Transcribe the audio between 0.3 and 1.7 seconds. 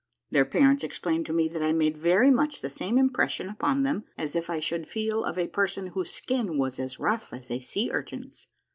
Their parents explained to me that